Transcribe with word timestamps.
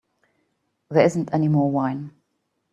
There 0.89 1.05
isn't 1.05 1.31
any 1.31 1.47
more 1.47 1.69
wine. 1.69 2.09